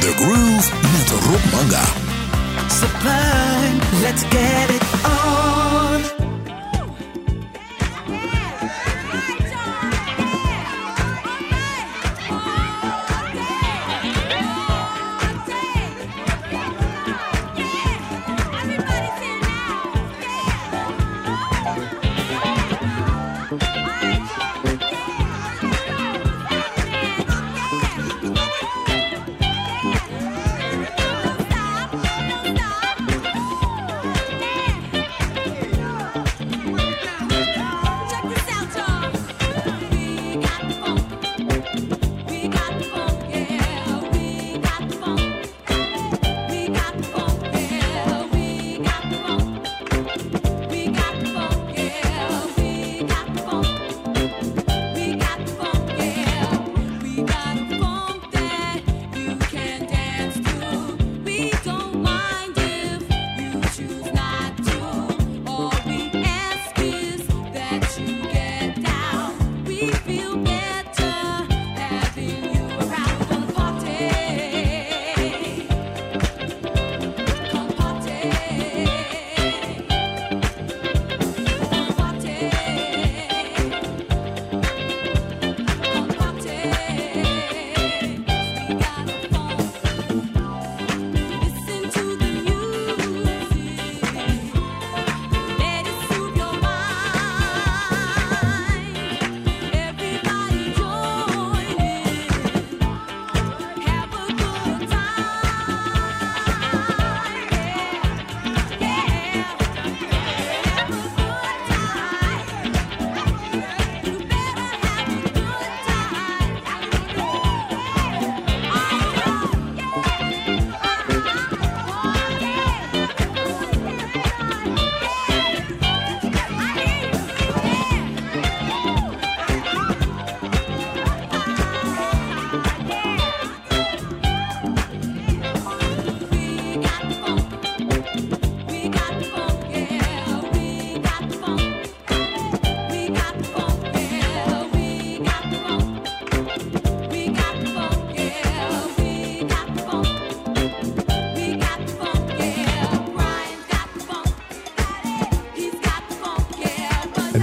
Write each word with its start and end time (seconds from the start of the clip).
The 0.00 0.14
Groove 0.16 0.66
met 0.92 1.10
Rob 1.28 1.44
Manga. 1.52 1.84
Sublime, 2.70 3.80
let's 4.02 4.24
get 4.24 4.70
it 4.70 4.79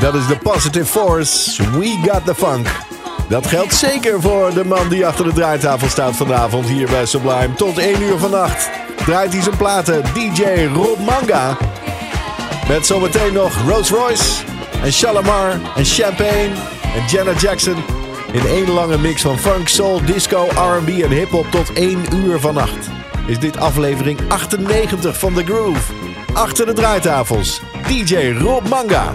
Dat 0.07 0.16
is 0.16 0.28
de 0.28 0.38
Positive 0.38 0.85
Force. 0.85 1.63
We 1.72 2.00
got 2.06 2.25
the 2.25 2.35
funk. 2.35 2.68
Dat 3.29 3.47
geldt 3.47 3.73
zeker 3.73 4.22
voor 4.22 4.53
de 4.53 4.66
man 4.66 4.90
die 4.90 5.06
achter 5.07 5.25
de 5.25 5.34
draaitafel 5.34 5.90
staat 5.90 6.16
vanavond 6.16 6.68
hier 6.68 6.90
bij 6.90 7.06
Sublime. 7.06 7.53
Tot 7.56 7.78
1 7.78 8.01
uur 8.01 8.18
vannacht 8.18 8.69
draait 9.06 9.34
hij 9.34 9.41
zijn 9.41 9.57
platen 9.57 10.03
DJ 10.13 10.69
Rob 10.73 11.00
Manga. 11.00 11.57
Met 12.68 12.85
zometeen 12.85 13.34
nog 13.34 13.51
Rolls 13.68 13.90
Royce 13.90 14.44
en 14.84 14.94
Shalamar 14.94 15.51
en 15.75 15.85
Champagne 15.85 16.51
en 16.95 17.06
Janet 17.07 17.41
Jackson. 17.41 17.84
In 18.31 18.47
één 18.47 18.72
lange 18.72 18.97
mix 18.97 19.22
van 19.22 19.38
funk, 19.38 19.68
soul, 19.68 20.06
disco, 20.06 20.47
R&B 20.47 20.88
en 20.88 21.12
hip-hop 21.12 21.51
tot 21.51 21.74
1 21.74 22.06
uur 22.13 22.39
vannacht. 22.39 22.89
Is 23.25 23.39
dit 23.39 23.57
aflevering 23.57 24.19
98 24.28 25.19
van 25.19 25.34
The 25.34 25.44
Groove. 25.44 25.94
Achter 26.34 26.66
de 26.66 26.74
draaitafels, 26.74 27.62
DJ 27.88 28.35
Rob 28.39 28.68
Manga. 28.68 29.13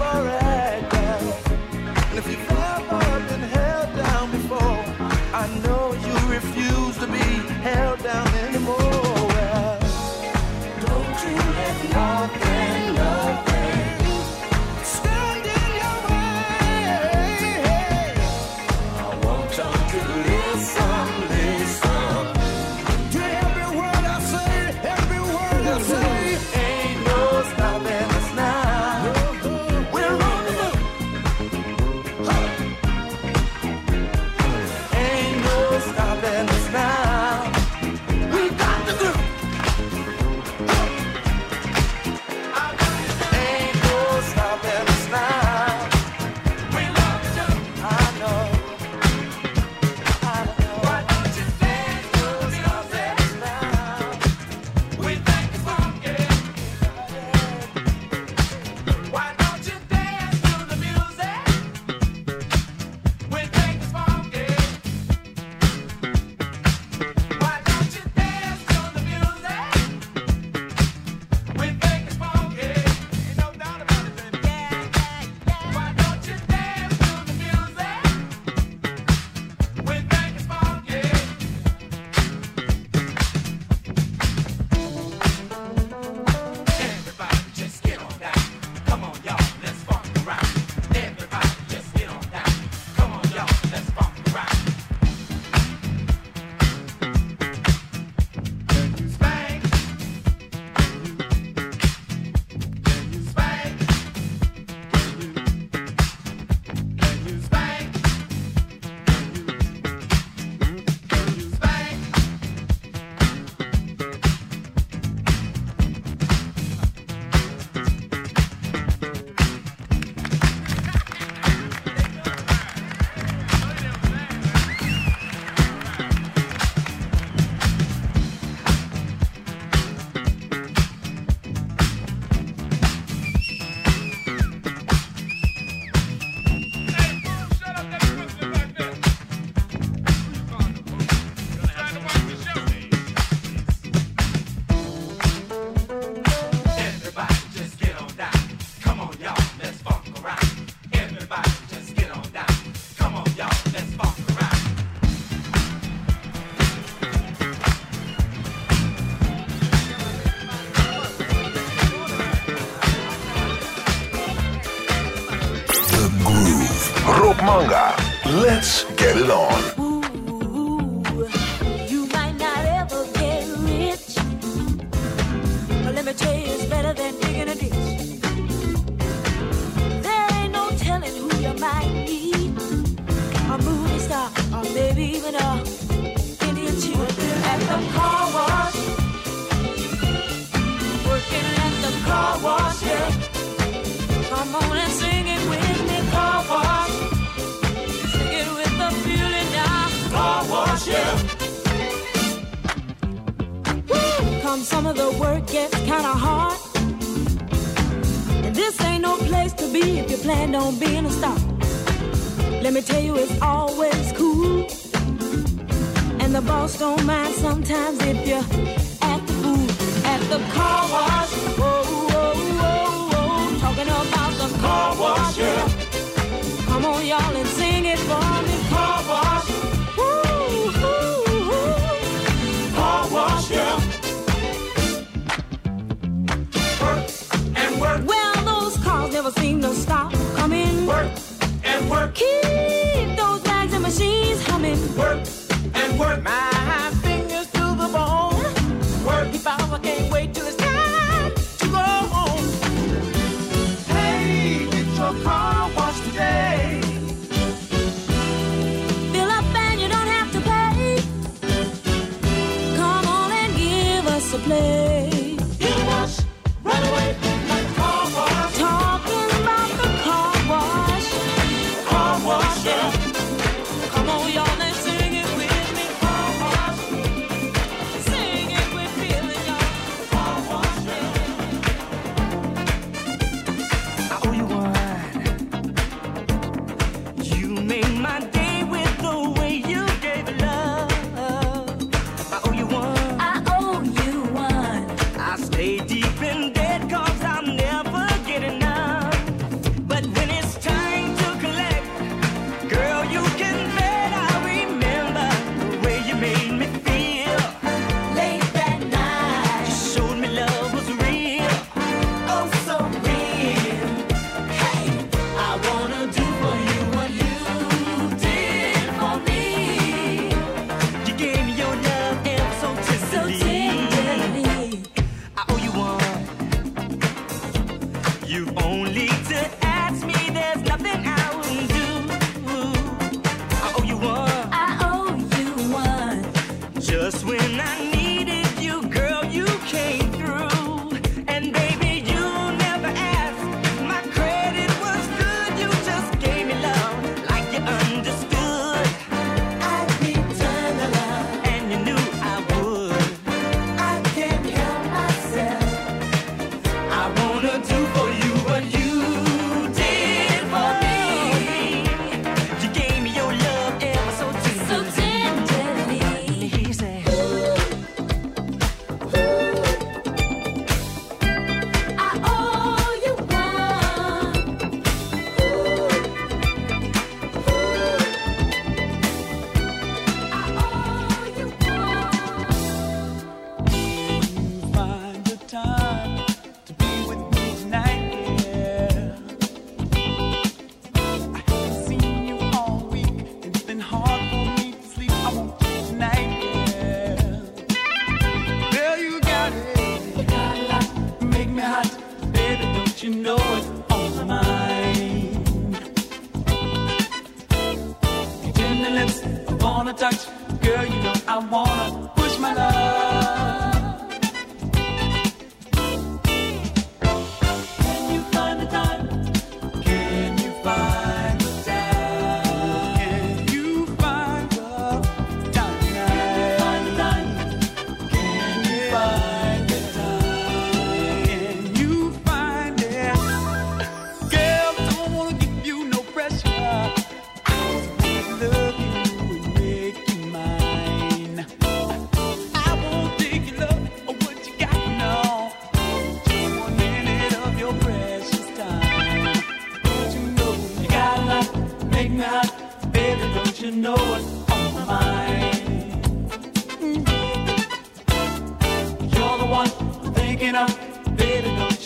Act. 0.00 0.94
And 0.94 2.18
if 2.18 2.26
you've 2.30 2.61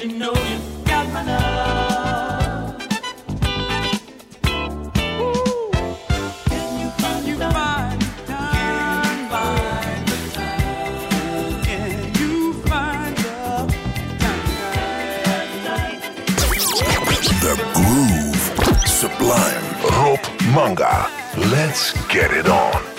know 0.06 0.32
you 0.32 0.58
got 0.84 1.06
my 1.12 1.22
Can 6.48 6.78
you 6.78 6.90
find, 7.00 8.00
the 10.06 10.18
time? 10.34 11.62
Can 11.64 12.14
you 12.20 12.52
find 12.64 13.16
the 13.16 13.24
time? 14.20 14.46
The 17.40 17.54
groove, 17.74 18.44
sublime, 18.86 19.66
Rob 19.90 20.20
Manga. 20.54 20.94
Let's 21.36 21.92
get 22.08 22.30
it 22.32 22.48
on. 22.48 22.95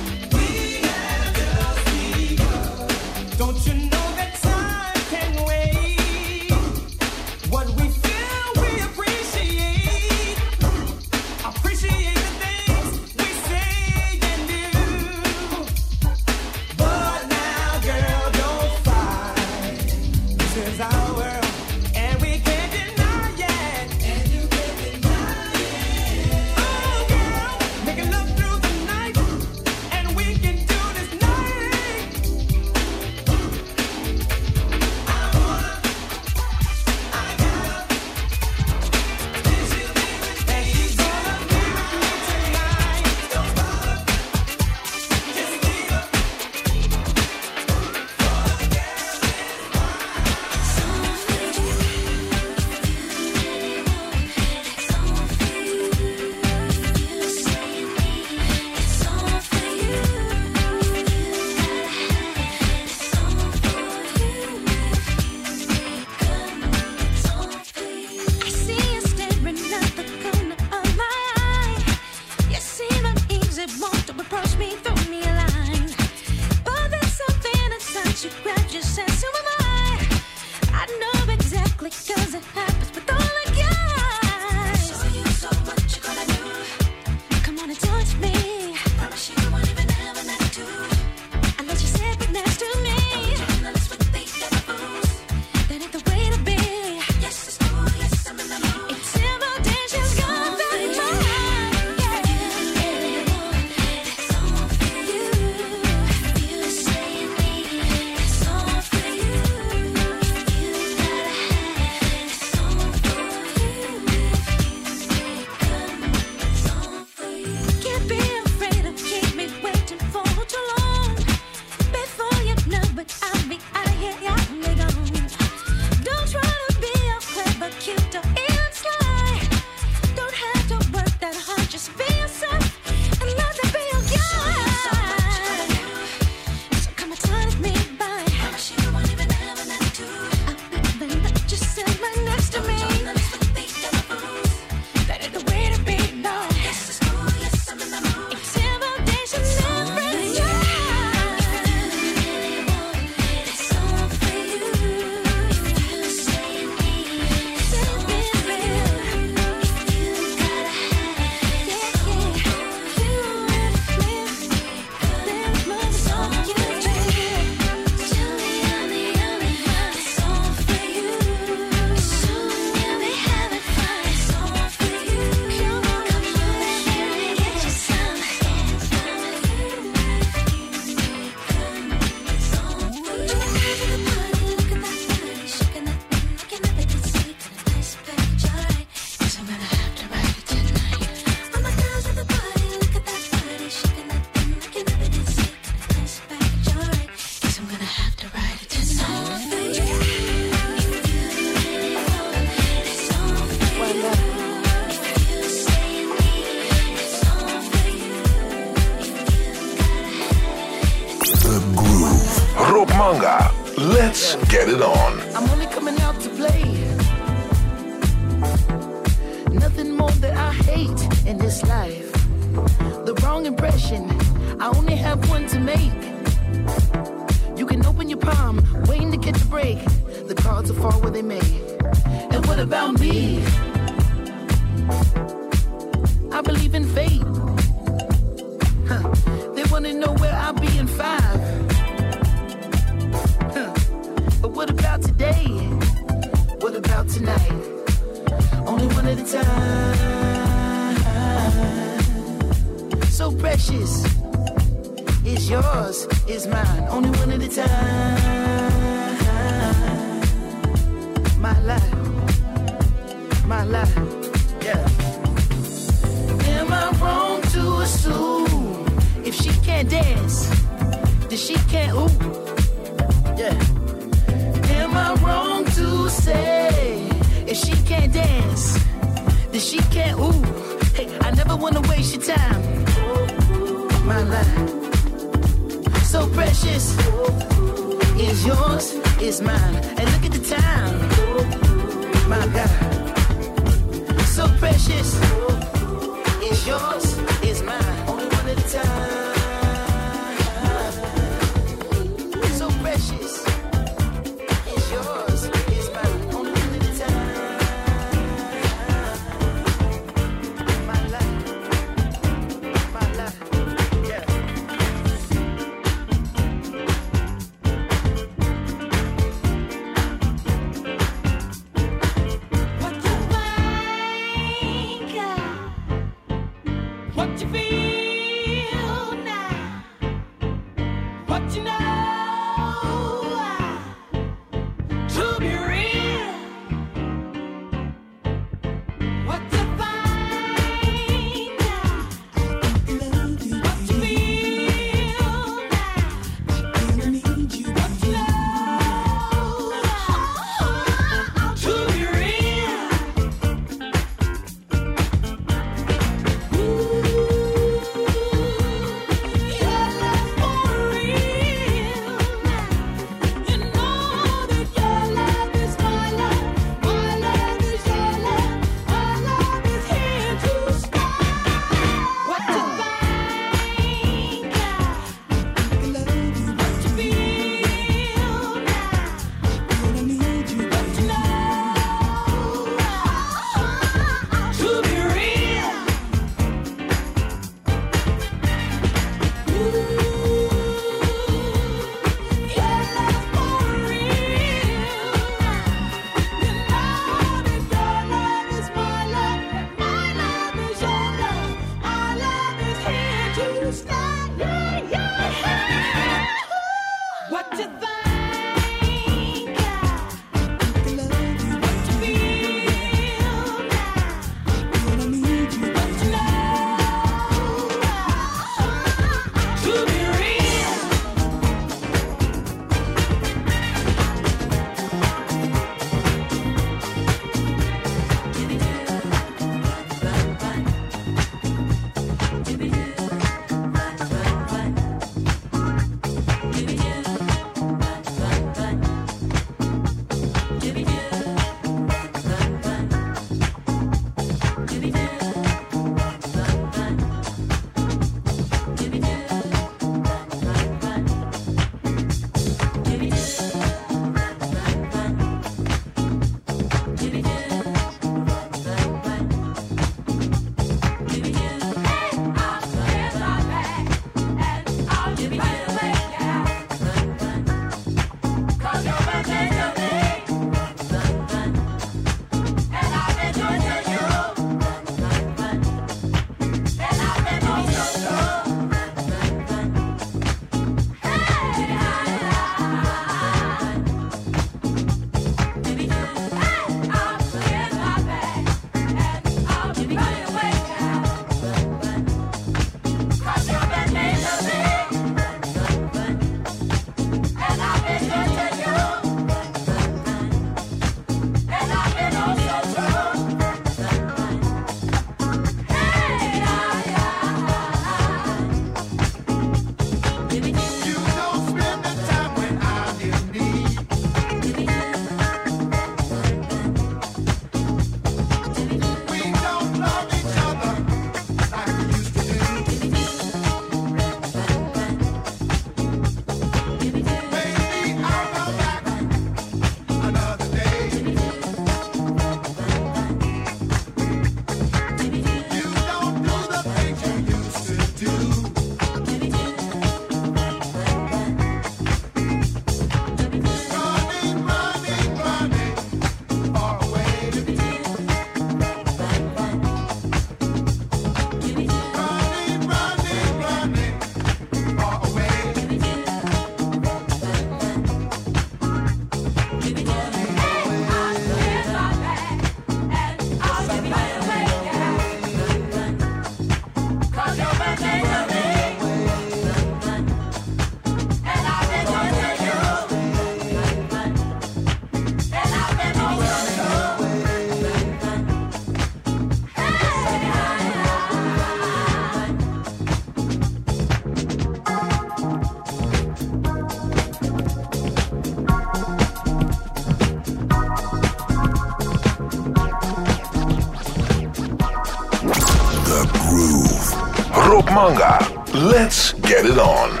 Get 599.41 599.49
it 599.49 599.57
on. 599.57 600.00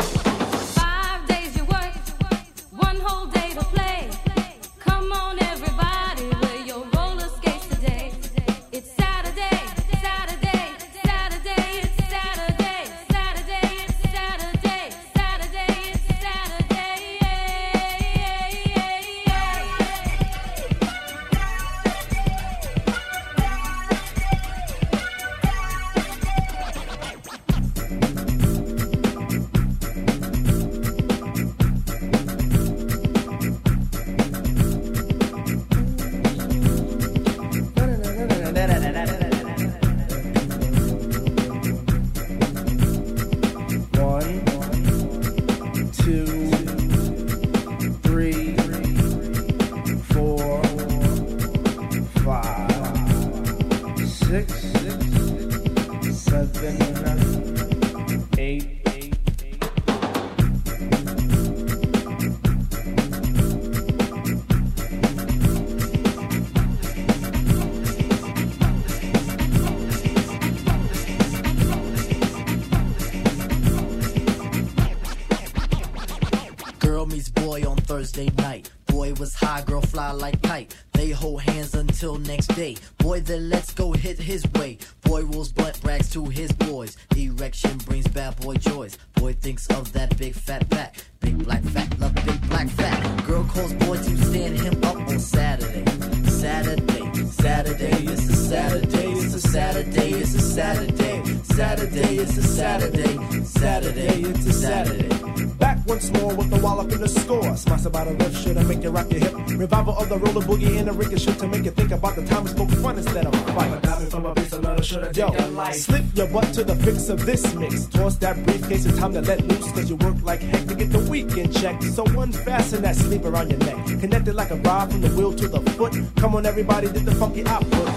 Of 117.11 117.25
this 117.25 117.53
mix. 117.55 117.85
Toss 117.87 118.15
that 118.17 118.43
briefcase, 118.45 118.85
it's 118.85 118.97
time 118.97 119.13
to 119.13 119.21
let 119.21 119.45
loose. 119.45 119.71
Cause 119.71 119.89
you 119.89 119.97
work 119.97 120.15
like 120.23 120.41
heck 120.41 120.65
to 120.67 120.75
get 120.75 120.91
the 120.91 120.99
weekend 121.09 121.53
check. 121.53 121.81
So 121.83 122.05
unfasten 122.05 122.81
that 122.81 122.95
sleep 122.95 123.25
around 123.25 123.49
your 123.49 123.59
neck. 123.59 123.85
Connected 123.99 124.35
like 124.35 124.49
a 124.49 124.55
rod 124.55 124.91
from 124.91 125.01
the 125.01 125.09
wheel 125.09 125.33
to 125.33 125.47
the 125.47 125.59
foot. 125.71 125.93
Come 126.15 126.35
on, 126.35 126.45
everybody, 126.45 126.87
did 126.91 127.05
the 127.05 127.15
funky 127.15 127.45
output. 127.45 127.90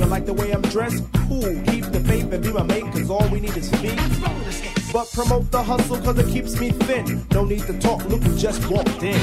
You 0.00 0.06
like 0.06 0.24
the 0.24 0.32
way 0.32 0.50
I'm 0.52 0.62
dressed? 0.62 1.04
Cool, 1.28 1.62
keep 1.66 1.84
the 1.84 2.00
faith 2.00 2.32
and 2.32 2.42
be 2.42 2.52
my 2.52 2.62
mate, 2.62 2.84
cause 2.84 3.10
all 3.10 3.28
we 3.28 3.40
need 3.40 3.56
is 3.56 3.70
feet. 3.76 3.98
But 4.92 5.12
promote 5.12 5.50
the 5.50 5.62
hustle 5.62 5.98
cause 5.98 6.18
it 6.18 6.28
keeps 6.28 6.58
me 6.58 6.70
thin. 6.70 7.26
No 7.32 7.44
need 7.44 7.62
to 7.64 7.78
talk, 7.78 8.04
look 8.06 8.22
who 8.22 8.36
just 8.36 8.66
walked 8.70 9.02
in. 9.02 9.20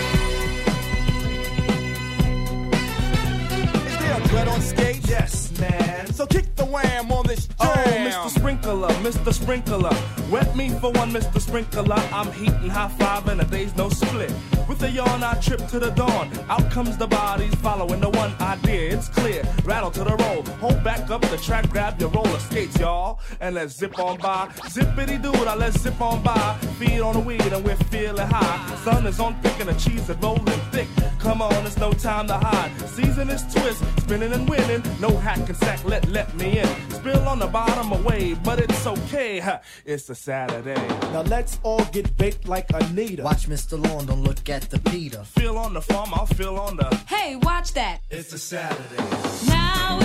Is 3.88 3.98
there 4.00 4.22
a 4.22 4.28
dread 4.28 4.48
on 4.48 4.62
skate? 4.62 5.08
Yes, 5.10 5.58
man. 5.60 6.13
So 6.13 6.28
kick 6.28 6.56
the 6.56 6.66
wham 6.66 7.12
on 7.12 7.26
this 7.26 7.50
oh, 7.60 7.74
jam. 7.74 8.12
Oh. 8.13 8.28
Mr. 8.28 8.38
Sprinkler, 8.38 8.90
Mr. 9.02 9.34
Sprinkler. 9.34 9.98
Wet 10.30 10.56
me 10.56 10.70
for 10.70 10.92
one, 10.92 11.12
Mr. 11.12 11.42
Sprinkler. 11.42 12.02
I'm 12.13 12.32
heating 12.34 12.70
high 12.70 12.90
five 12.90 13.28
and 13.28 13.42
a 13.42 13.46
day's 13.46 13.76
no 13.76 13.90
split. 13.90 14.32
With 14.80 14.90
a 14.90 14.92
yawn, 14.92 15.24
I 15.24 15.34
trip 15.42 15.66
to 15.70 15.80
the 15.80 15.90
dawn. 15.90 16.30
Out 16.50 16.70
comes 16.70 16.98
the 16.98 17.08
bodies 17.08 17.56
following 17.56 18.00
the 18.00 18.10
one 18.10 18.32
idea. 18.40 18.96
It's 18.96 19.10
clear. 19.10 19.42
Rattle 19.63 19.90
to 19.90 20.04
the 20.04 20.16
roll. 20.16 20.44
Hold 20.60 20.84
back 20.84 21.10
up 21.10 21.22
the 21.22 21.38
track, 21.38 21.68
grab 21.72 22.00
your 22.00 22.10
roller 22.10 22.38
skates, 22.38 22.78
y'all. 22.80 23.20
And 23.40 23.56
let's 23.56 23.76
zip 23.76 23.98
on 23.98 24.20
by. 24.20 24.50
Zippity 24.70 25.20
doo 25.20 25.32
now 25.32 25.56
let's 25.56 25.82
zip 25.82 26.00
on 26.00 26.22
by. 26.22 26.56
Feed 26.78 27.02
on 27.02 27.13
the 27.13 27.20
weed 27.20 27.42
and 27.42 27.66
we're 27.66 27.76
feeling 27.90 28.28
high. 28.28 28.76
Sun 28.84 29.08
is 29.08 29.20
on 29.20 29.42
thick 29.42 29.60
and 29.60 29.70
the 29.70 29.74
cheese 29.74 30.08
is 30.12 30.18
rolling 30.18 30.46
thick. 30.72 30.88
Come 31.18 31.42
on, 31.42 31.66
it's 31.66 31.78
no 31.78 31.92
time 31.94 32.28
to 32.28 32.38
hide. 32.38 32.72
Season 32.88 33.32
is 33.32 33.42
twist, 33.52 33.84
spinning 34.02 34.32
and 34.32 34.48
winning. 34.48 34.84
No 35.02 35.10
hack 35.18 35.40
and 35.40 35.58
sack, 35.58 35.84
let 35.86 36.08
let 36.10 36.32
me 36.36 36.60
in. 36.60 36.87
Spill 37.08 37.30
on 37.30 37.39
the 37.39 37.48
bottom 37.48 37.93
away, 37.93 38.34
but 38.34 38.60
it's 38.60 38.86
okay. 38.86 39.41
It's 39.86 40.10
a 40.10 40.15
Saturday. 40.15 40.76
Now 41.13 41.22
let's 41.22 41.58
all 41.63 41.86
get 41.93 42.17
baked 42.17 42.50
like 42.50 42.70
Anita. 42.74 43.24
Watch 43.24 43.48
Mr. 43.48 43.82
Lawn, 43.82 44.08
don't 44.08 44.24
look 44.24 44.50
at 44.50 44.63
the 44.63 44.80
Peter. 44.80 45.24
Feel 45.24 45.58
on 45.58 45.74
the 45.74 45.82
farm, 45.82 46.10
I'll 46.13 46.26
feel 46.26 46.58
on 46.58 46.76
the. 46.76 46.93
Hey, 47.08 47.38
watch 47.38 47.72
that. 47.76 48.02
It's 48.10 48.34
a 48.34 48.38
Saturday. 48.38 49.04
Now 49.48 50.00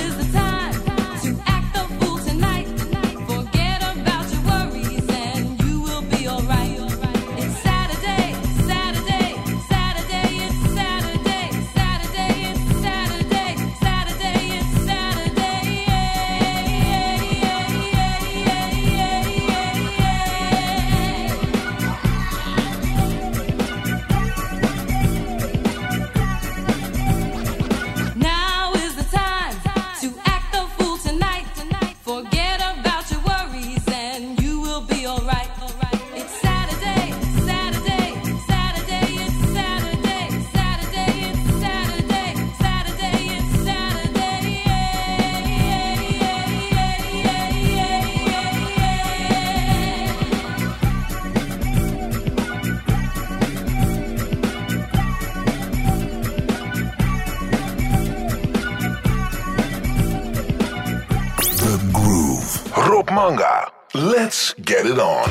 Let's 64.03 64.53
get 64.55 64.85
it 64.85 64.99
on. 64.99 65.29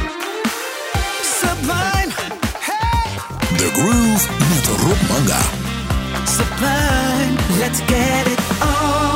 Sublime, 1.23 2.09
The 3.59 3.69
Groove 3.75 4.23
met 4.39 4.65
Rob 4.79 5.01
Manga. 5.09 5.41
sublime, 6.25 7.35
let's 7.59 7.81
get 7.81 8.27
it 8.27 8.39
on. 8.61 9.10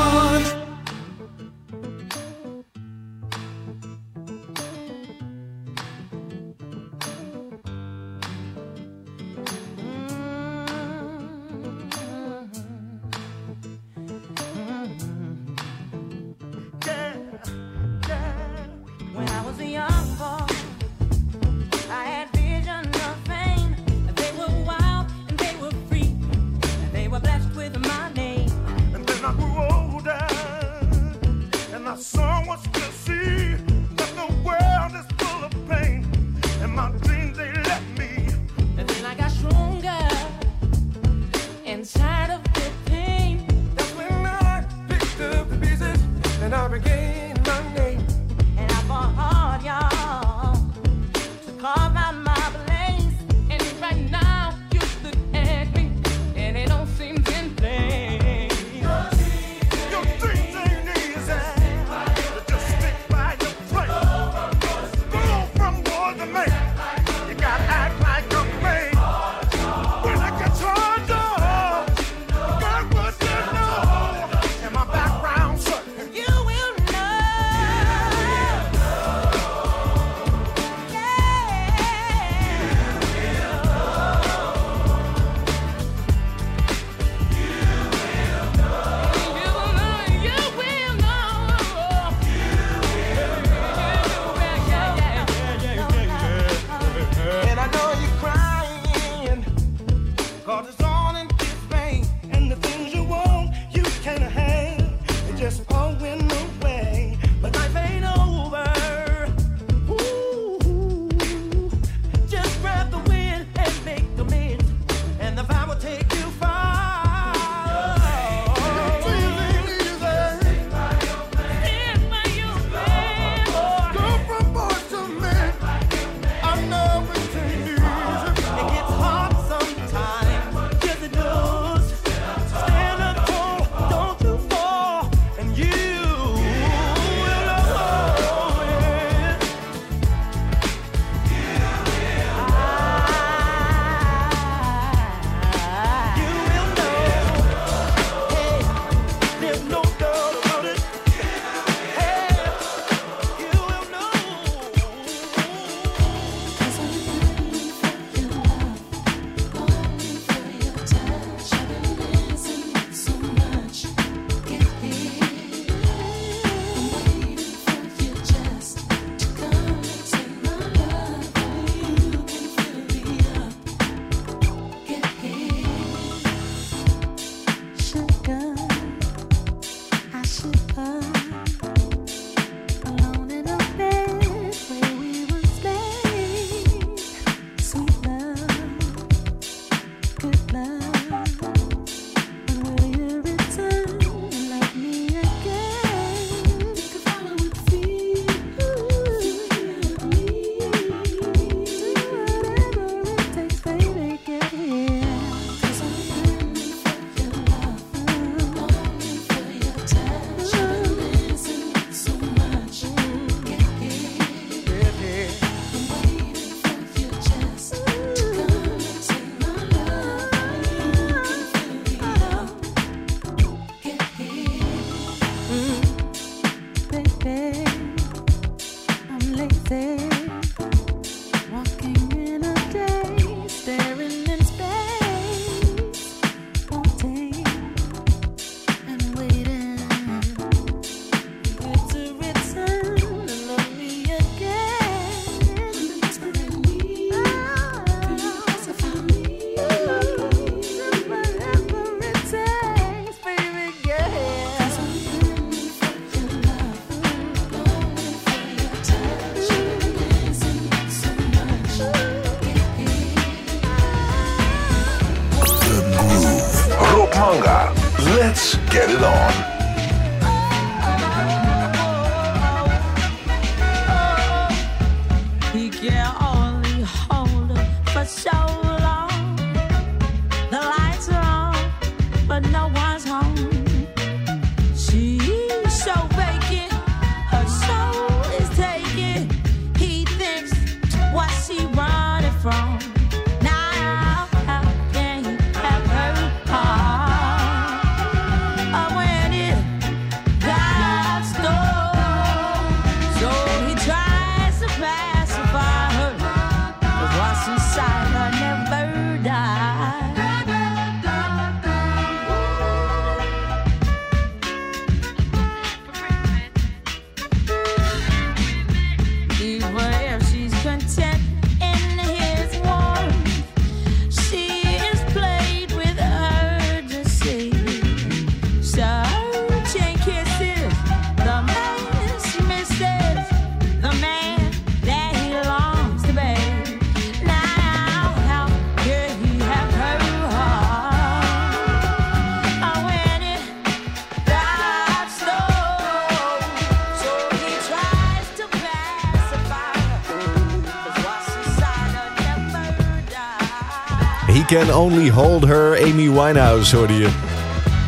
Can 354.55 354.73
Only 354.73 355.09
Hold 355.09 355.43
Her, 355.43 355.77
Amy 355.83 356.09
Winehouse 356.09 356.75
hoorde 356.75 356.93
je. 356.93 357.09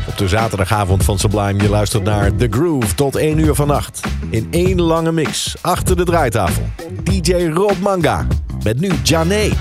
Op 0.07 0.17
de 0.17 0.27
zaterdagavond 0.27 1.03
van 1.03 1.19
Sublime, 1.19 1.61
je 1.61 1.69
luistert 1.69 2.03
naar 2.03 2.35
The 2.35 2.47
Groove 2.49 2.95
tot 2.95 3.15
1 3.15 3.37
uur 3.37 3.55
vannacht. 3.55 4.01
In 4.29 4.47
één 4.51 4.81
lange 4.81 5.11
mix, 5.11 5.55
achter 5.61 5.95
de 5.95 6.03
draaitafel. 6.03 6.63
DJ 7.03 7.33
Rob 7.53 7.79
Manga, 7.81 8.27
met 8.63 8.79
nu 8.79 8.91
Janet. 9.03 9.53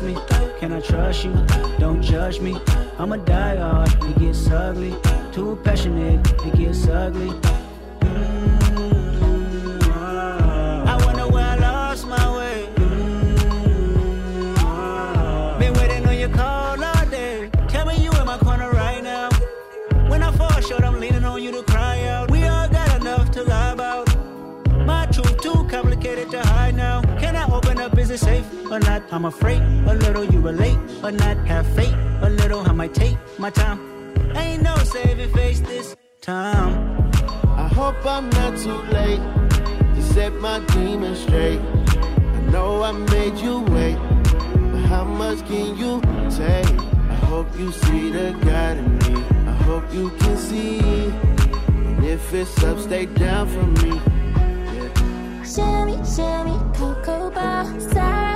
Trust 0.00 0.02
me? 0.02 0.58
Can 0.58 0.72
I 0.72 0.80
trust 0.80 1.24
you? 1.24 1.32
Don't 1.78 2.02
judge 2.02 2.40
me. 2.40 2.56
I'm 2.98 3.12
a 3.12 3.18
diehard. 3.18 4.10
It 4.10 4.18
gets 4.18 4.50
ugly. 4.50 4.94
Too 5.32 5.58
passionate. 5.62 6.26
It 6.46 6.56
gets 6.56 6.88
ugly. 6.88 7.59
I'm 29.12 29.24
afraid 29.24 29.60
a 29.86 29.94
little 29.94 30.24
you 30.24 30.40
relate 30.40 30.78
but 31.02 31.14
not. 31.14 31.36
Have 31.46 31.66
faith 31.74 31.94
a 32.22 32.30
little. 32.30 32.60
I 32.60 32.72
might 32.72 32.94
take 32.94 33.16
my 33.38 33.50
time. 33.50 33.78
Ain't 34.36 34.62
no 34.62 34.76
saving 34.78 35.32
face 35.32 35.60
this 35.60 35.96
time. 36.20 37.10
I 37.56 37.66
hope 37.66 38.06
I'm 38.06 38.30
not 38.30 38.56
too 38.58 38.80
late 38.94 39.20
to 39.96 40.02
set 40.02 40.32
my 40.34 40.60
demons 40.66 41.18
straight. 41.20 41.60
I 41.60 42.40
know 42.52 42.84
I 42.84 42.92
made 42.92 43.36
you 43.38 43.60
wait, 43.74 43.98
but 44.72 44.84
how 44.92 45.04
much 45.04 45.44
can 45.46 45.76
you 45.76 46.00
take? 46.30 46.70
I 47.10 47.16
hope 47.26 47.48
you 47.58 47.72
see 47.72 48.10
the 48.10 48.32
God 48.44 48.78
in 48.78 48.98
me. 48.98 49.24
I 49.48 49.54
hope 49.64 49.92
you 49.92 50.10
can 50.20 50.36
see. 50.36 50.78
And 50.78 52.04
if 52.04 52.32
it's 52.32 52.62
up, 52.62 52.78
stay 52.78 53.06
down 53.06 53.48
for 53.48 53.66
me. 53.82 54.00
Shimmy, 55.44 55.96
shimmy, 56.06 56.56
cocoa 56.74 57.28
bar, 57.30 57.64
Seraphina, 57.80 58.29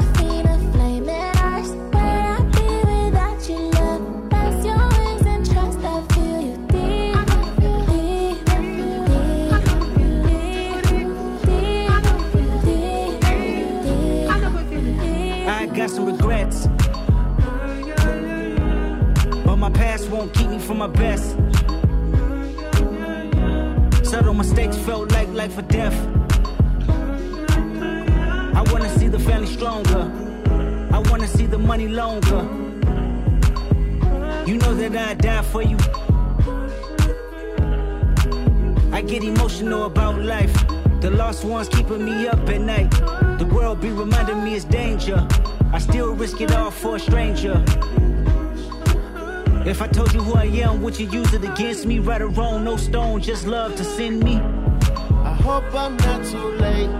past 19.75 20.09
won't 20.09 20.33
keep 20.33 20.49
me 20.49 20.59
from 20.59 20.79
my 20.79 20.87
best. 20.87 21.37
Subtle 24.05 24.35
mistakes 24.35 24.77
felt 24.79 25.13
like 25.13 25.29
life 25.29 25.59
or 25.59 25.63
death. 25.63 25.97
I 28.59 28.63
wanna 28.71 28.89
see 28.99 29.09
the 29.09 29.19
family 29.19 29.47
stronger. 29.47 30.11
I 30.93 30.99
wanna 31.11 31.27
see 31.27 31.47
the 31.47 31.59
money 31.59 31.89
longer. 31.89 32.43
You 34.47 34.59
know 34.59 34.75
that 34.75 34.97
I'd 34.97 35.19
die 35.19 35.43
for 35.43 35.63
you. 35.63 35.79
I 38.93 39.03
get 39.03 39.25
emotional 39.25 39.85
about 39.87 40.21
life. 40.21 40.55
The 41.01 41.11
lost 41.11 41.45
ones 41.45 41.69
keeping 41.69 42.05
me 42.05 42.29
up 42.29 42.49
at 42.49 42.61
night. 42.61 42.91
The 43.39 43.47
world 43.53 43.81
be 43.81 43.91
reminding 43.91 44.45
me 44.45 44.55
it's 44.55 44.65
danger. 44.65 45.27
I 45.73 45.79
still 45.79 46.15
risk 46.15 46.41
it 46.41 46.53
all 46.53 46.71
for 46.71 46.97
a 46.97 47.01
stranger. 47.01 47.63
If 49.67 49.81
I 49.81 49.89
told 49.89 50.13
you 50.13 50.23
who 50.23 50.35
I 50.35 50.45
am, 50.45 50.83
would 50.83 51.01
you 51.01 51.11
use 51.11 51.33
it 51.33 51.43
against 51.43 51.87
me? 51.87 51.99
Right 51.99 52.21
or 52.21 52.29
wrong, 52.29 52.65
no 52.65 52.77
stone, 52.77 53.23
just 53.23 53.47
love 53.47 53.75
to 53.77 53.85
send 53.85 54.23
me. 54.23 54.37
I 54.37 55.33
hope 55.43 55.65
I'm 55.75 55.97
not 55.97 56.23
too 56.27 56.49
late 56.59 56.91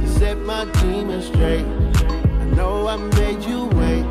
to 0.00 0.08
set 0.18 0.36
my 0.38 0.64
demons 0.80 1.26
straight. 1.26 1.64
I 1.64 2.44
know 2.56 2.88
I 2.88 2.96
made 2.96 3.44
you 3.44 3.66
wait, 3.66 4.02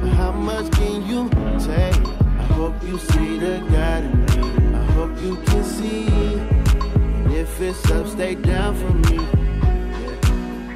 but 0.00 0.10
how 0.10 0.32
much 0.32 0.70
can 0.72 1.06
you 1.06 1.30
take? 1.60 1.96
I 2.40 2.44
hope 2.52 2.74
you 2.84 2.98
see 2.98 3.38
the 3.38 3.64
God 3.70 4.04
in 4.04 4.26
me. 4.26 4.76
I 4.76 4.84
hope 4.92 5.22
you 5.22 5.36
can 5.46 5.64
see. 5.64 6.06
And 6.06 7.32
if 7.32 7.58
it's 7.58 7.90
up, 7.90 8.06
stay 8.06 8.34
down 8.34 8.74
for 8.76 8.92
me. 9.08 9.18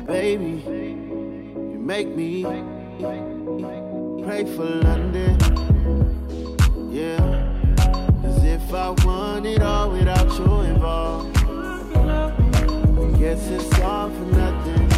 Baby, 0.06 0.62
you 0.64 1.78
make 1.78 2.08
me 2.08 2.42
pray 4.24 4.44
for 4.56 4.64
London. 4.64 5.77
Yeah. 6.90 7.18
Cause 8.22 8.44
if 8.44 8.72
I 8.72 8.90
want 9.04 9.44
it 9.44 9.60
all 9.60 9.90
without 9.90 10.26
you 10.38 10.60
involved, 10.62 11.34
guess 13.18 13.46
it's 13.48 13.78
all 13.80 14.08
for 14.08 14.24
nothing. 14.24 14.88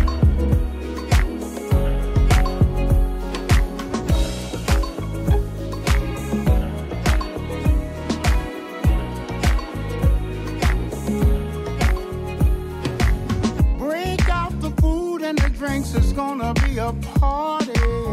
Break 13.78 14.28
out 14.28 14.60
the 14.60 14.70
food 14.80 15.22
and 15.22 15.36
the 15.38 15.50
drinks, 15.50 15.94
it's 15.94 16.12
gonna 16.12 16.54
be 16.54 16.78
a 16.78 16.92
party. 16.92 18.09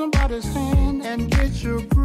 Somebody's 0.00 0.54
hand 0.54 1.02
and 1.04 1.30
get 1.30 1.62
your 1.62 1.82
groove 1.82 1.99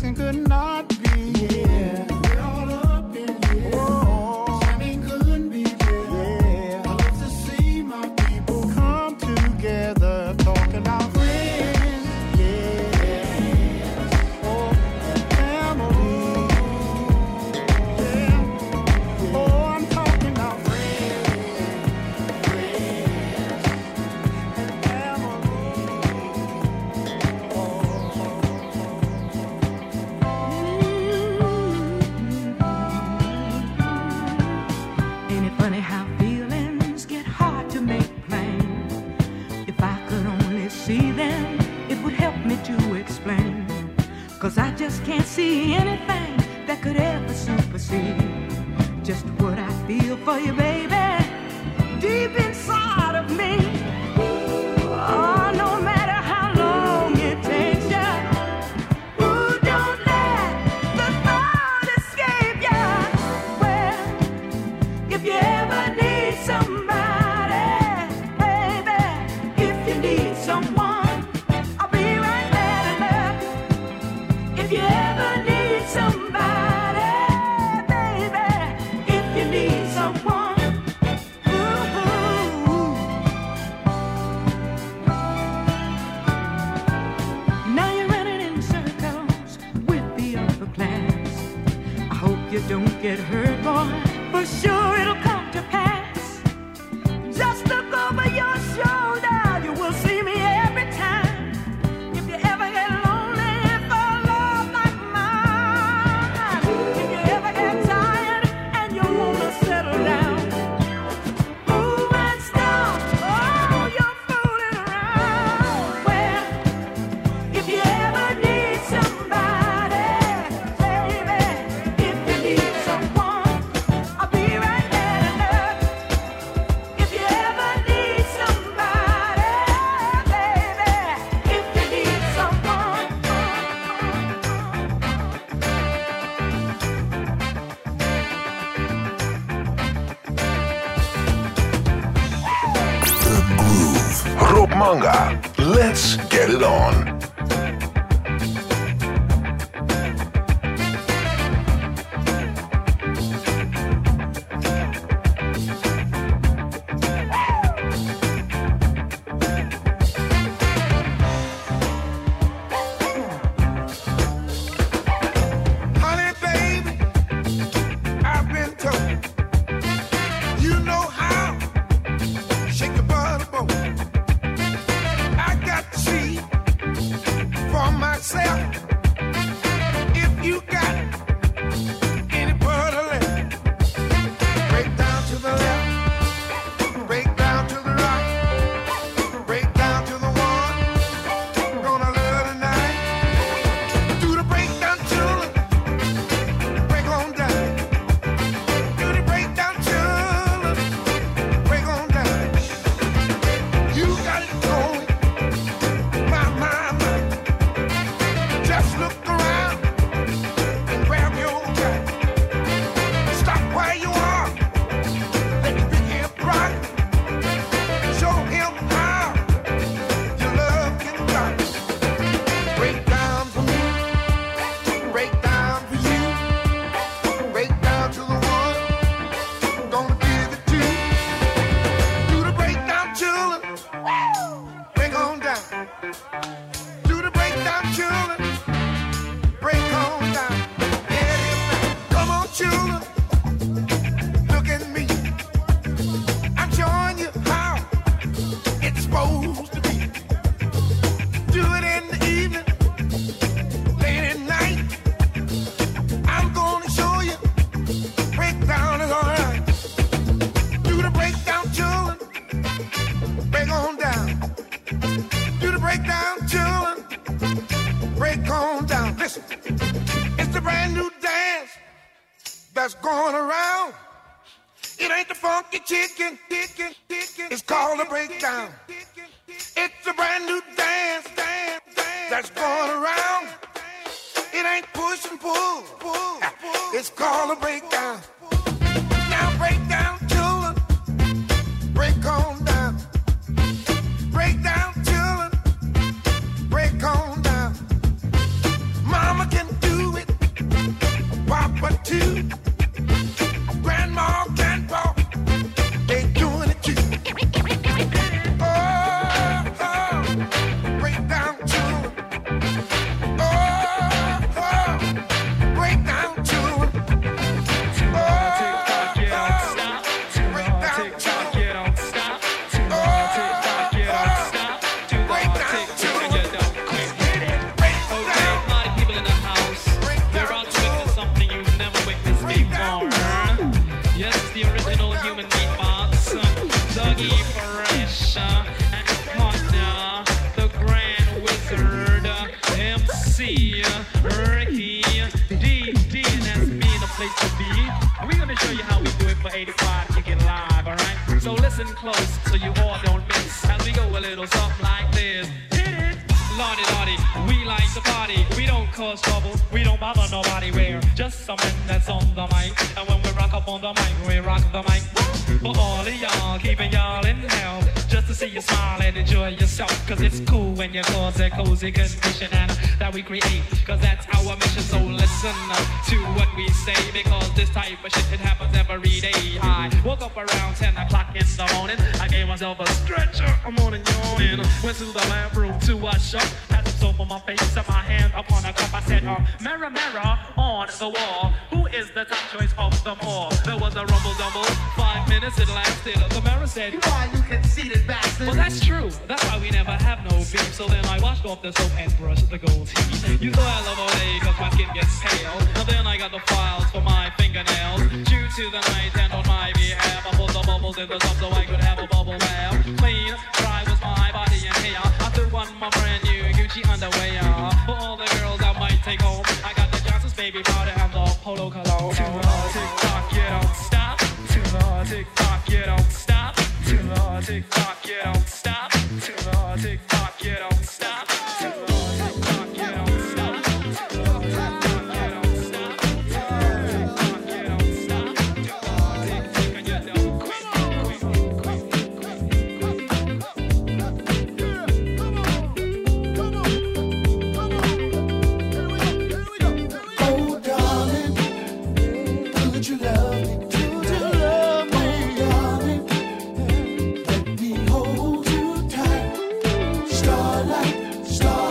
loved 0.00 0.12
and 0.12 0.18
we 0.18 0.91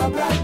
Starlight, 0.02 0.41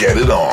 get 0.00 0.16
it 0.16 0.30
on. 0.30 0.49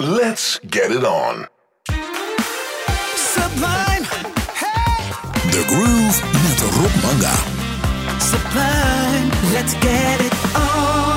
Let's 0.00 0.58
get 0.60 0.90
it 0.90 1.04
on. 1.04 1.46
Sublime. 3.16 4.04
Hey. 4.56 5.12
The 5.52 5.62
Groove 5.68 6.22
met 6.40 6.60
Rob 6.78 6.94
Manga. 7.04 7.36
Sublime. 8.18 9.28
Let's 9.52 9.74
get 9.74 10.20
it 10.22 10.56
on. 10.56 11.09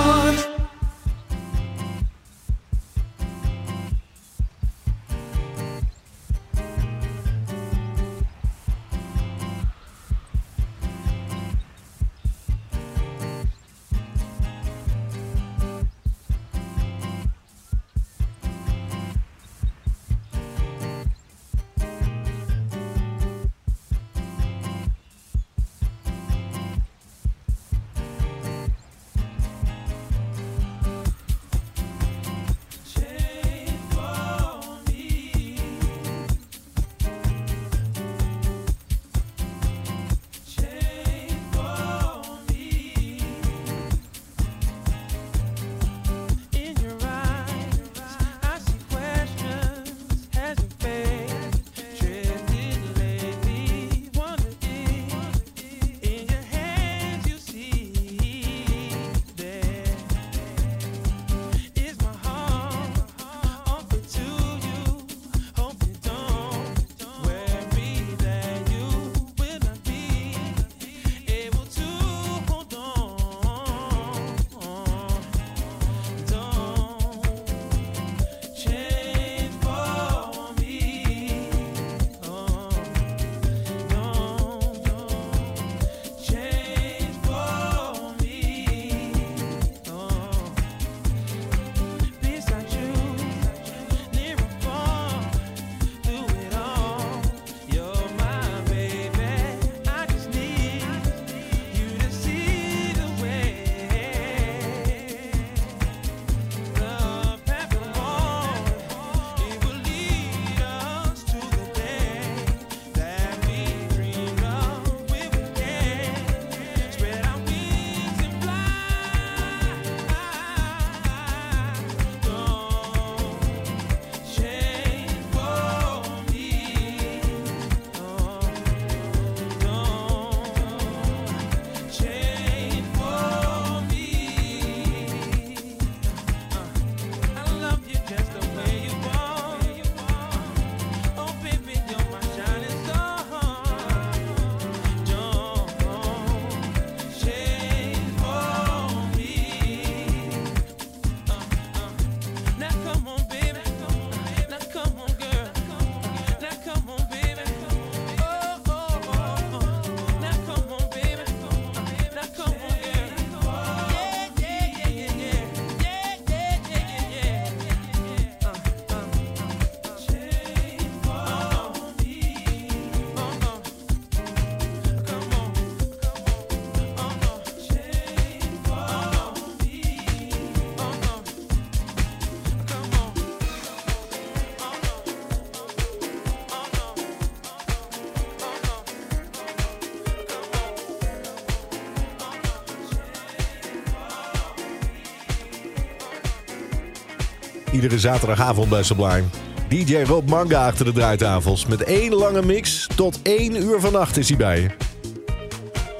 zaterdagavond 197.99 198.69
bij 198.69 198.83
Sublime. 198.83 199.23
DJ 199.67 200.01
Rob 200.01 200.29
Manga 200.29 200.67
achter 200.67 200.85
de 200.85 200.91
draaitafels. 200.91 201.65
Met 201.65 201.83
één 201.83 202.13
lange 202.13 202.41
mix 202.41 202.87
tot 202.95 203.19
één 203.21 203.55
uur 203.55 203.79
vannacht 203.79 204.17
is 204.17 204.27
hij 204.27 204.37
bij 204.37 204.61
je. 204.61 204.69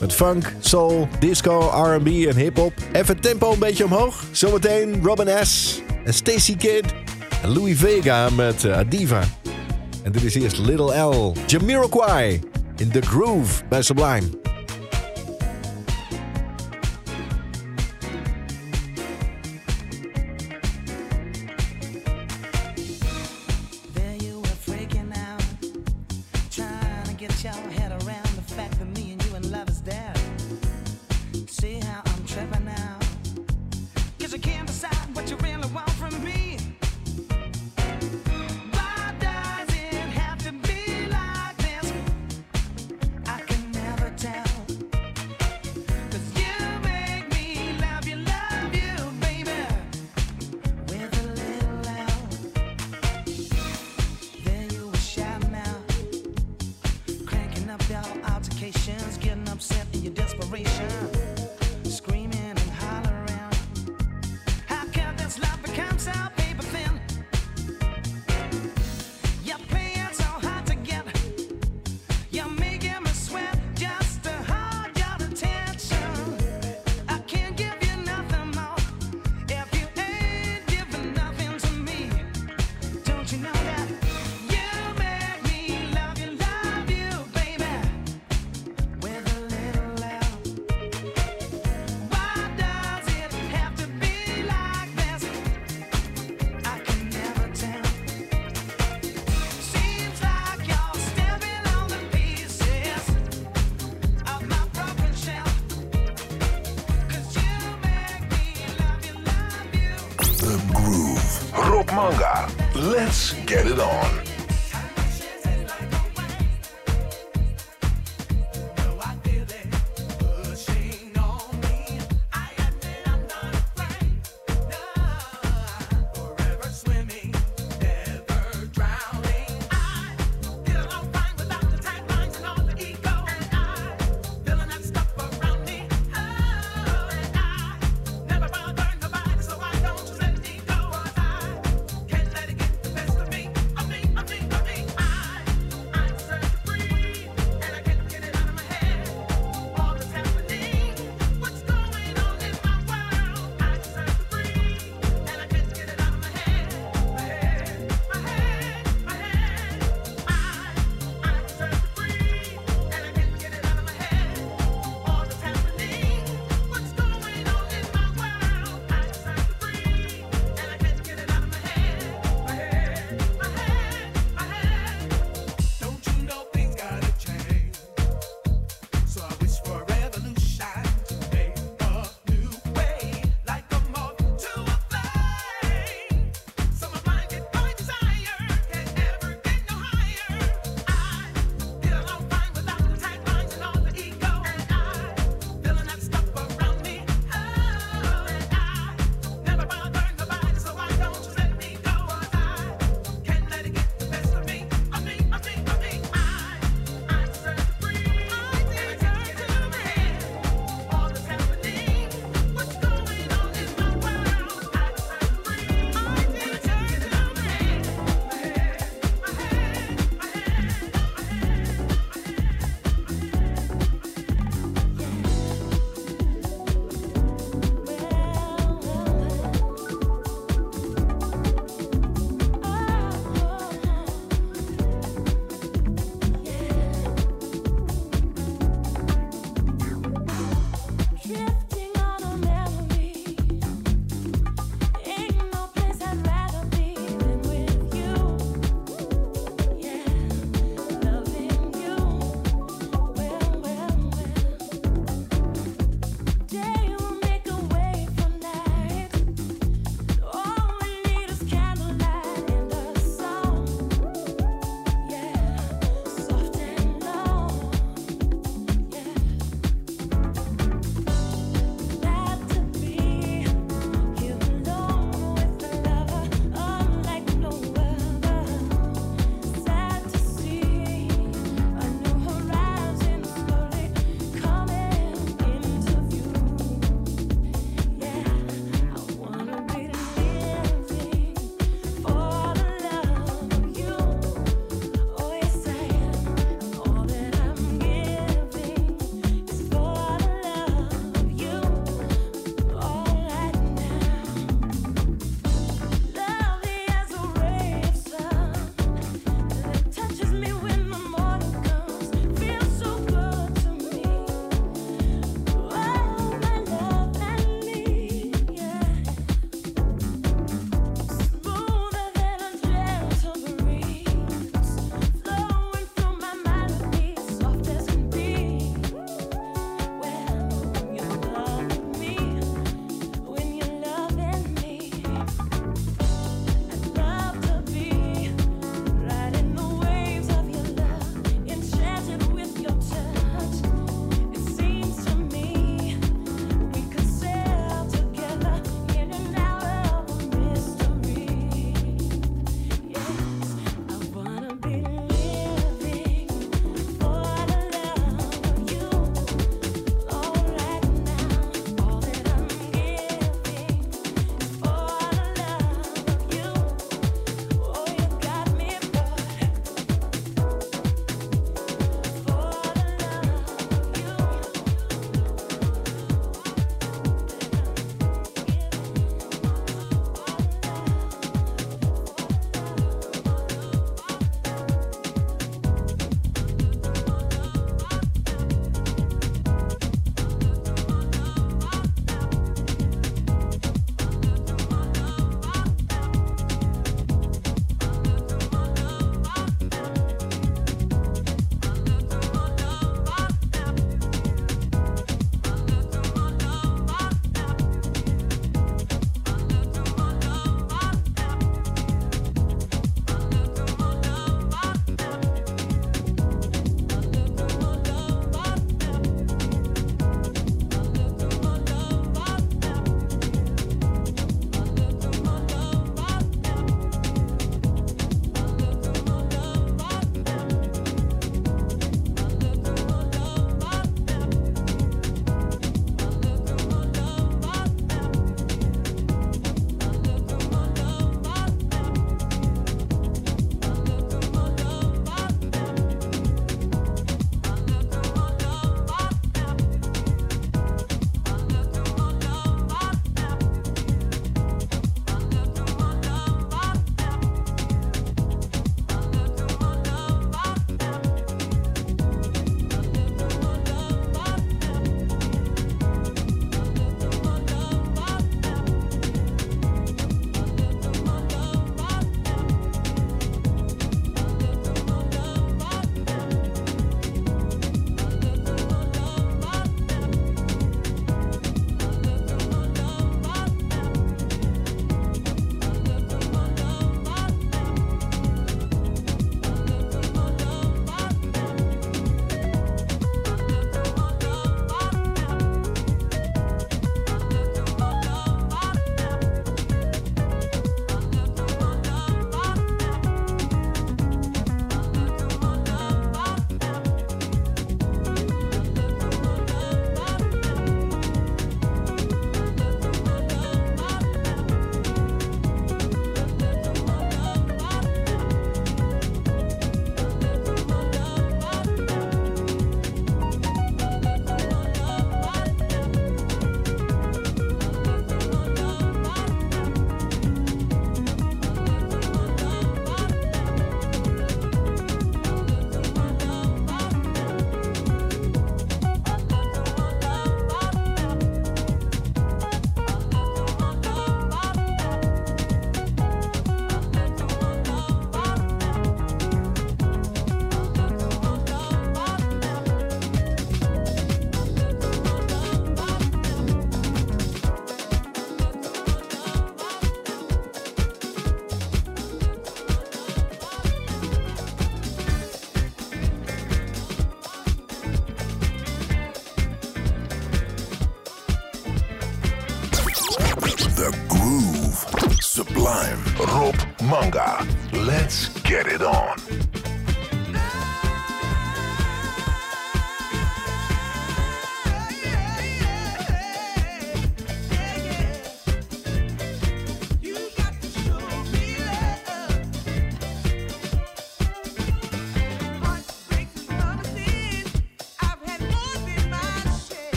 Met 0.00 0.12
funk, 0.12 0.52
soul, 0.60 1.08
disco, 1.18 1.58
R&B 1.58 2.06
en 2.06 2.36
hip-hop. 2.36 2.72
Even 2.92 3.20
tempo 3.20 3.52
een 3.52 3.58
beetje 3.58 3.84
omhoog. 3.84 4.24
Zometeen 4.30 5.02
Robin 5.02 5.46
S. 5.46 5.82
en 6.04 6.14
Stacy 6.14 6.56
Kid, 6.56 6.84
En 7.42 7.52
Louis 7.52 7.78
Vega 7.78 8.28
met 8.30 8.64
eh, 8.64 8.78
Diva. 8.88 9.22
En 10.02 10.12
dit 10.12 10.22
is 10.22 10.34
eerst 10.34 10.58
Little 10.58 11.00
L. 11.00 11.36
Jamiroquai 11.46 12.40
in 12.76 12.90
The 12.90 13.02
Groove 13.02 13.64
bij 13.68 13.82
Sublime. 13.82 14.26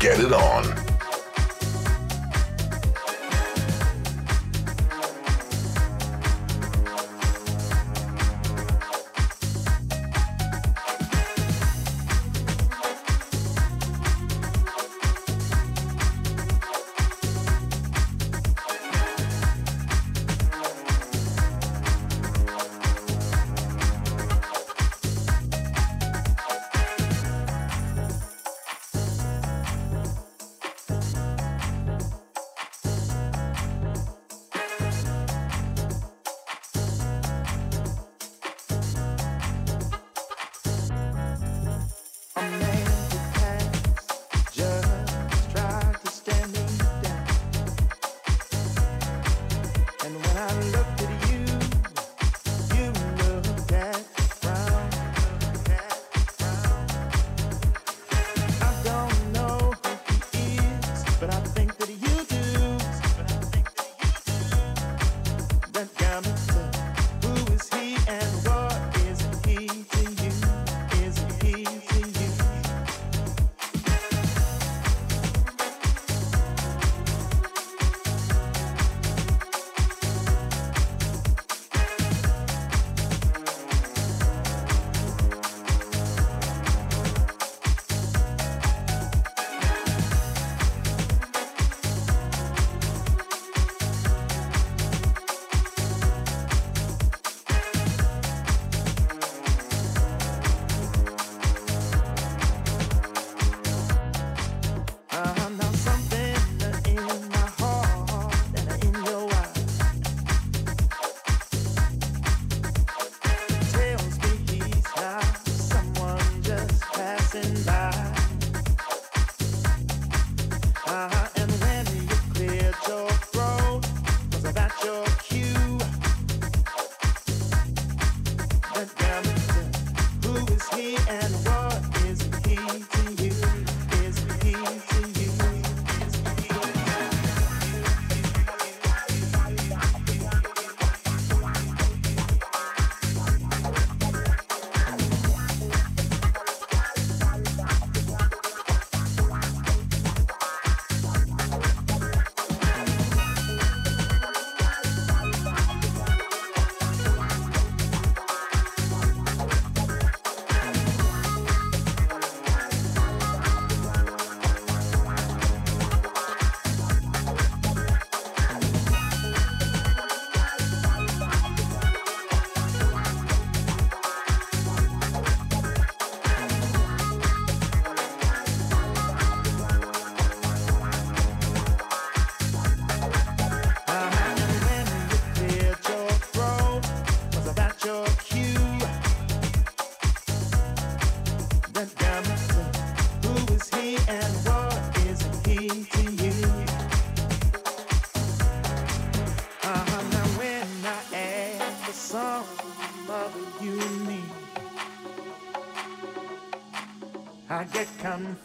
Get 0.00 0.18
it 0.18 0.32
on. 0.32 0.69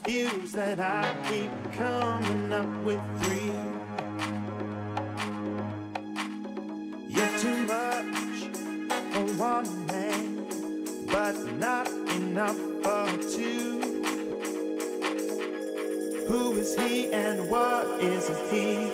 views 0.06 0.52
that 0.52 0.80
I 0.80 1.16
keep 1.28 1.52
coming 1.74 2.54
up 2.54 2.84
with 2.84 3.02
three. 3.24 3.52
You're 7.08 7.38
too 7.40 7.64
much 7.66 8.16
for 9.12 9.26
one 9.40 9.86
man, 9.88 10.46
but 11.08 11.36
not 11.58 11.88
enough 12.16 12.58
for 12.84 13.08
two. 13.36 13.82
Who 16.28 16.54
is 16.54 16.76
he 16.76 17.12
and 17.12 17.50
what 17.50 17.88
is 18.04 18.28
he? 18.52 18.85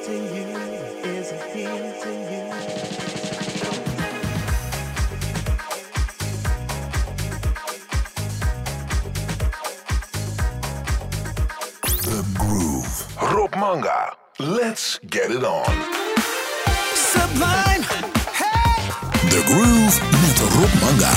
The 19.32 19.42
Groove 19.46 19.98
met 20.12 20.40
Rob 20.56 20.74
Manga. 20.82 21.14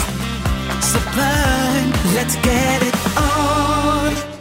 Sublime, 0.80 2.14
let's 2.14 2.36
get 2.36 2.82
it 2.82 2.94
on. 3.16 4.33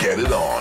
Get 0.00 0.18
it 0.18 0.32
on. 0.32 0.59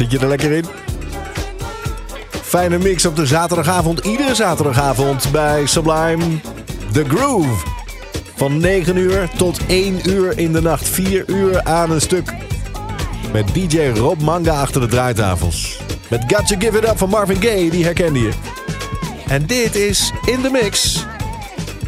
Zit 0.00 0.10
je 0.10 0.18
er 0.18 0.28
lekker 0.28 0.52
in? 0.52 0.64
Fijne 2.42 2.78
mix 2.78 3.06
op 3.06 3.16
de 3.16 3.26
zaterdagavond. 3.26 3.98
Iedere 3.98 4.34
zaterdagavond 4.34 5.32
bij 5.32 5.66
Sublime. 5.66 6.24
The 6.92 7.04
Groove. 7.04 7.66
Van 8.36 8.60
9 8.60 8.96
uur 8.96 9.28
tot 9.36 9.60
1 9.66 10.10
uur 10.10 10.38
in 10.38 10.52
de 10.52 10.62
nacht. 10.62 10.88
4 10.88 11.24
uur 11.26 11.64
aan 11.64 11.90
een 11.90 12.00
stuk. 12.00 12.34
Met 13.32 13.54
DJ 13.54 13.88
Rob 13.94 14.20
Manga 14.20 14.60
achter 14.60 14.80
de 14.80 14.86
draaitafels. 14.86 15.78
Met 16.08 16.24
Got 16.26 16.46
to 16.46 16.56
Give 16.58 16.78
It 16.78 16.88
Up 16.88 16.98
van 16.98 17.08
Marvin 17.08 17.42
Gaye, 17.42 17.70
die 17.70 17.84
herkende 17.84 18.20
je. 18.20 18.32
En 19.28 19.46
dit 19.46 19.74
is 19.74 20.12
In 20.24 20.40
The 20.42 20.50
Mix. 20.50 21.04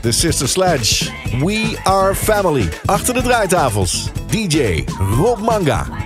The 0.00 0.12
Sister 0.12 0.48
Sledge. 0.48 1.10
We 1.38 1.78
Are 1.82 2.14
Family. 2.14 2.68
Achter 2.84 3.14
de 3.14 3.22
draaitafels. 3.22 4.10
DJ 4.30 4.84
Rob 5.16 5.40
Manga. 5.40 6.01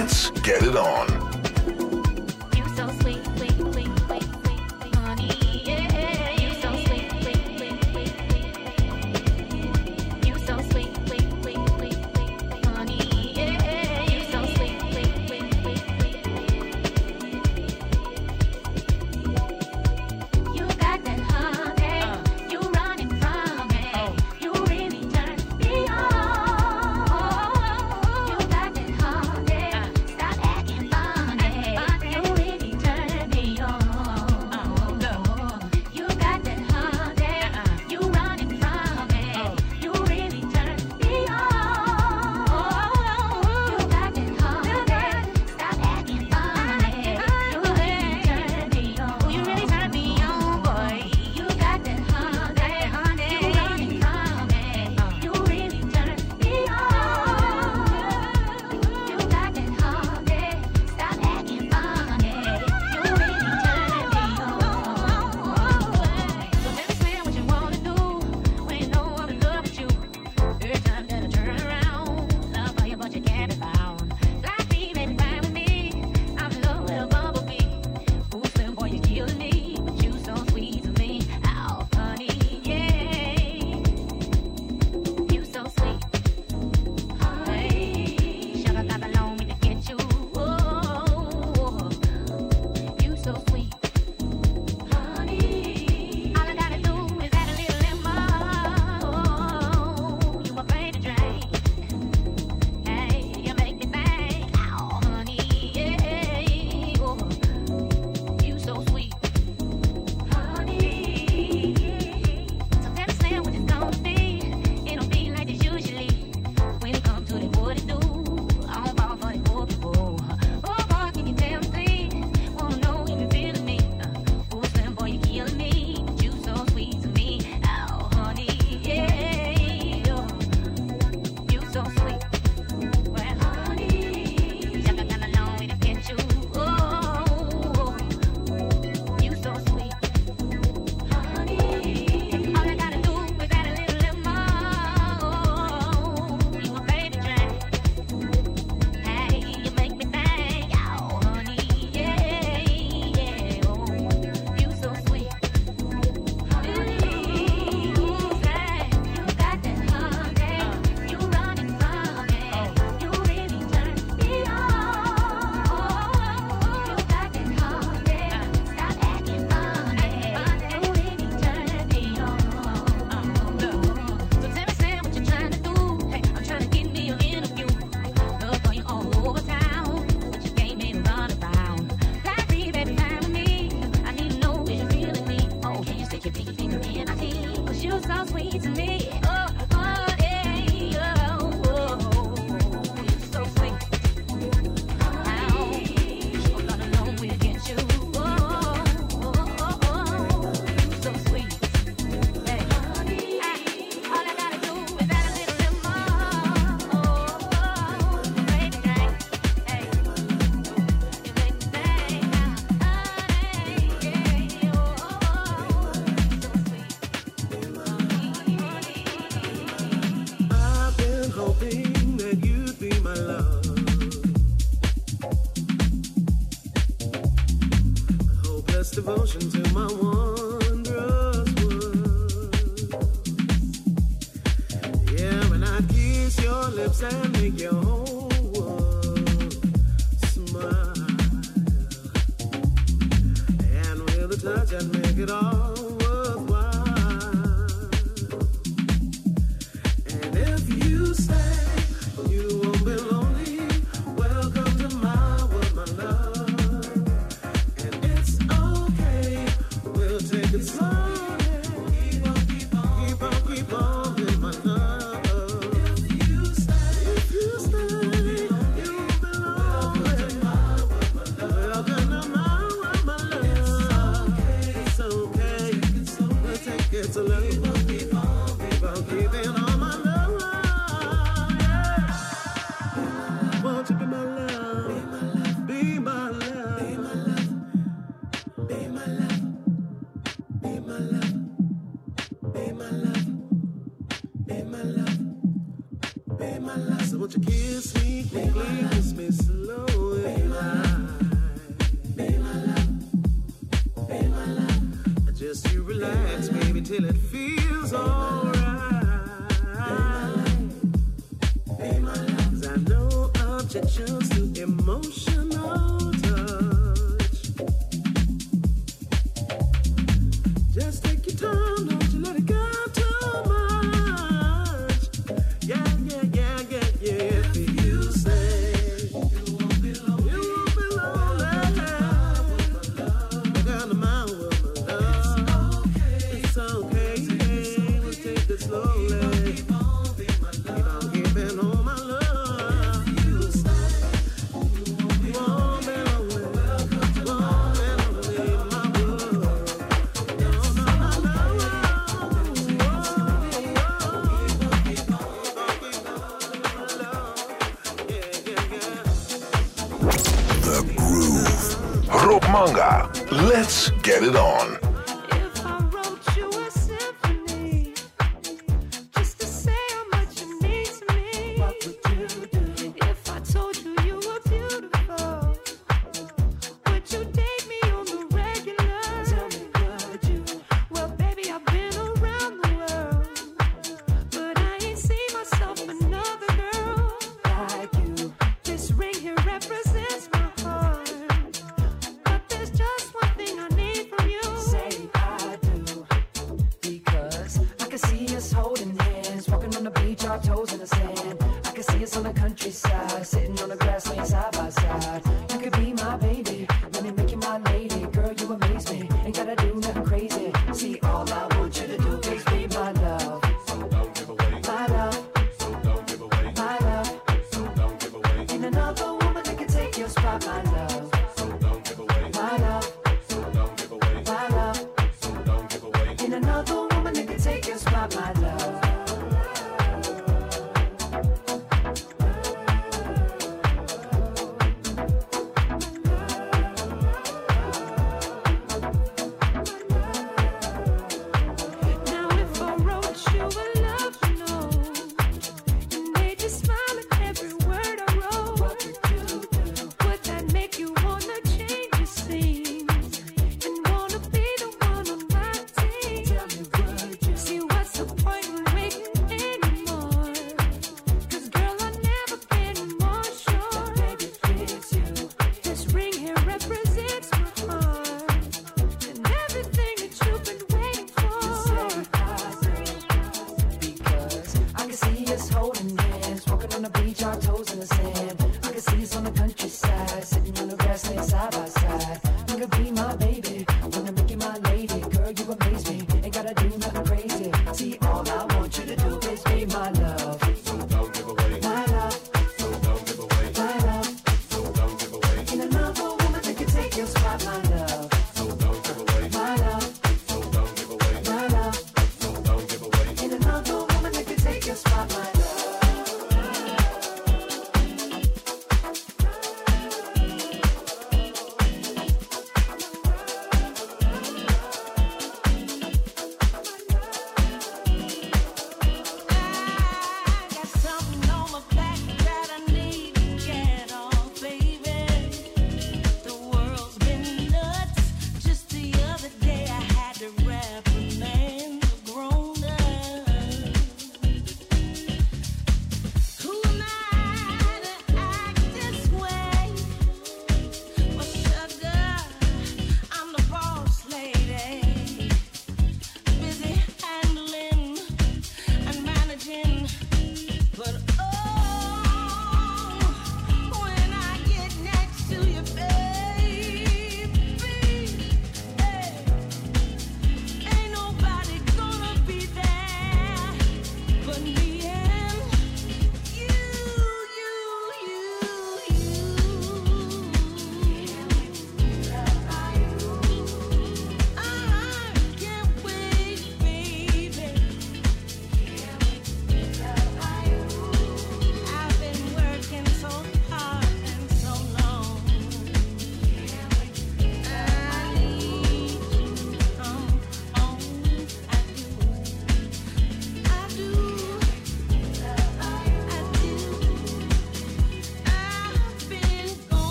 Let's 0.00 0.30
get 0.30 0.62
it 0.62 0.76
on. 0.76 1.17